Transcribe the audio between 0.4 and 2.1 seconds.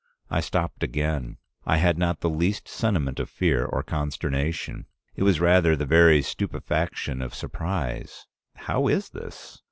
stopped again. I had